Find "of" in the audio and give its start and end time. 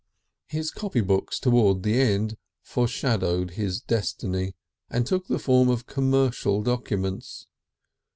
5.69-5.85